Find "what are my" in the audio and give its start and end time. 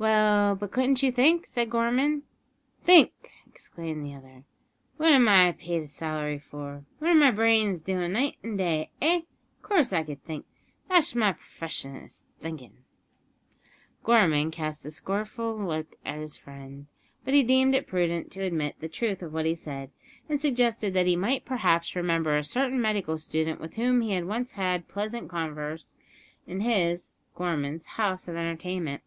7.00-7.32